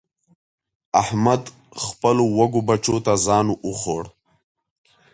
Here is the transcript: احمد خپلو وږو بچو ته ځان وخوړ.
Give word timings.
احمد 1.01 1.43
خپلو 1.85 2.23
وږو 2.37 2.61
بچو 2.67 2.95
ته 3.05 3.13
ځان 3.25 3.45
وخوړ. 3.67 4.03